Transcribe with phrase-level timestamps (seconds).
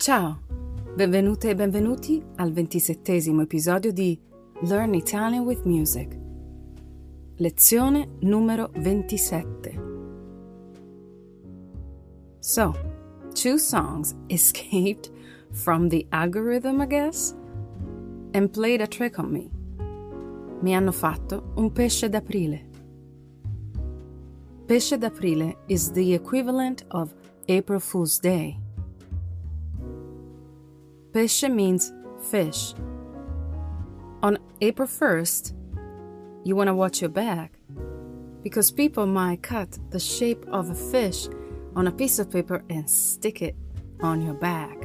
[0.00, 0.38] Ciao,
[0.94, 4.16] benvenute e benvenuti al ventisettesimo episodio di
[4.60, 6.16] Learn Italian with Music.
[7.38, 9.82] Lezione numero 27.
[12.38, 12.76] So,
[13.34, 15.10] two songs escaped
[15.50, 17.34] from the algorithm, I guess,
[18.34, 19.50] and played a trick on me.
[20.60, 22.68] Mi hanno fatto un pesce d'aprile.
[24.64, 27.12] Pesce d'aprile is the equivalent of
[27.48, 28.60] April Fool's Day.
[31.12, 31.92] Pesce means
[32.30, 32.74] fish.
[34.22, 35.54] On April 1st,
[36.44, 37.52] you want to watch your back
[38.42, 41.28] because people might cut the shape of a fish
[41.76, 43.56] on a piece of paper and stick it
[44.00, 44.76] on your back.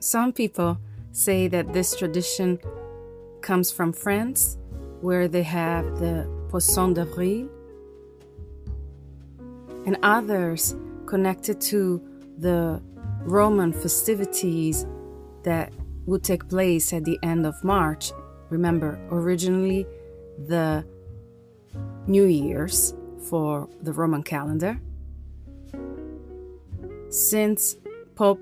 [0.00, 0.78] Some people
[1.12, 2.58] say that this tradition
[3.40, 4.58] comes from France,
[5.00, 7.48] where they have the Poisson d'Avril,
[9.86, 10.74] and others
[11.06, 12.00] connected to
[12.38, 12.82] the
[13.24, 14.86] Roman festivities
[15.44, 15.72] that
[16.06, 18.12] would take place at the end of March.
[18.50, 19.86] Remember, originally
[20.46, 20.84] the
[22.06, 22.94] New Year's
[23.28, 24.80] for the Roman calendar.
[27.10, 27.76] Since
[28.14, 28.40] Pope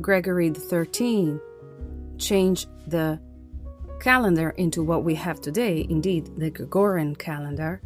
[0.00, 1.40] Gregory XIII
[2.18, 3.20] changed the
[3.98, 7.80] calendar into what we have today, indeed the Gregorian calendar,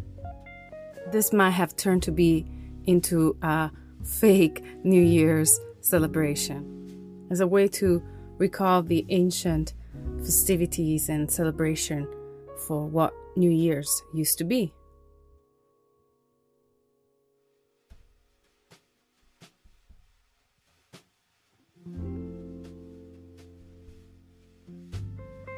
[1.10, 2.46] this might have turned to be
[2.86, 3.70] into a
[4.04, 8.02] fake New Year's celebration as a way to
[8.38, 9.74] recall the ancient
[10.18, 12.08] festivities and celebration
[12.66, 14.72] for what New Year's used to be.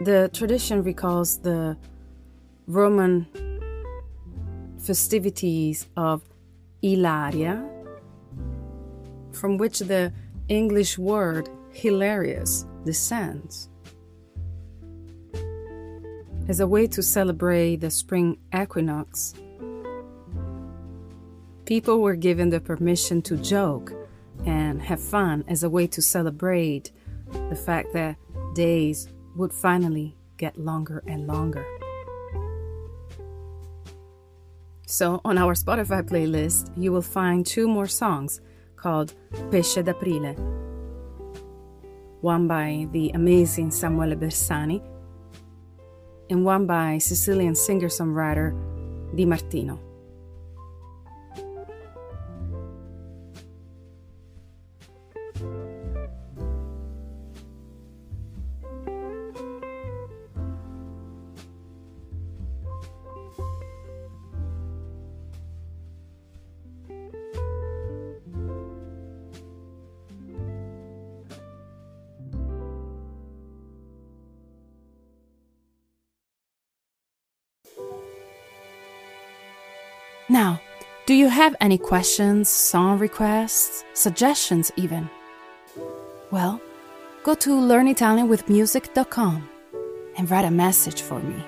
[0.01, 1.77] The tradition recalls the
[2.67, 3.27] Roman
[4.79, 6.23] festivities of
[6.83, 7.76] Hilaria,
[9.37, 10.13] from which the
[10.49, 13.69] English word hilarious descends.
[16.49, 19.35] As a way to celebrate the spring equinox,
[21.65, 23.93] people were given the permission to joke
[24.45, 26.93] and have fun as a way to celebrate
[27.51, 28.17] the fact that
[28.55, 31.67] days would finally get longer and longer.
[34.87, 38.41] So, on our Spotify playlist, you will find two more songs
[38.77, 39.15] called
[39.51, 40.37] Pesce d'Aprile,
[42.21, 44.81] one by the amazing Samuele Bersani,
[46.31, 48.55] and one by Sicilian singer songwriter
[49.15, 49.86] Di Martino.
[80.29, 80.61] Now,
[81.07, 85.09] do you have any questions, song requests, suggestions even?
[86.33, 86.61] Well,
[87.23, 89.49] go to learnitalianwithmusic.com
[90.17, 91.45] and write a message for me.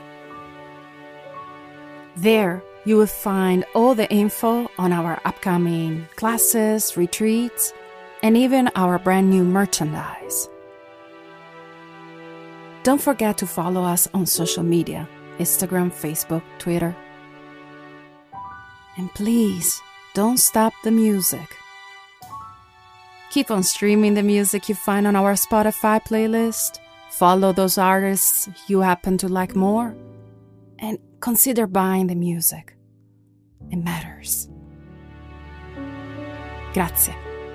[2.15, 7.73] There, you will find all the info on our upcoming classes, retreats,
[8.23, 10.49] and even our brand new merchandise.
[12.85, 15.09] Don't forget to follow us on social media
[15.39, 16.97] Instagram, Facebook, Twitter.
[18.99, 19.81] And please,
[20.13, 21.57] don't stop the music.
[23.31, 26.81] Keep on streaming the music you find on our Spotify playlist.
[27.11, 29.95] Follow those artists you happen to like more.
[30.81, 32.77] And consider buying the music.
[33.71, 34.49] It matters.
[36.75, 37.15] Grazie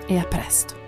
[0.10, 0.83] e a presto.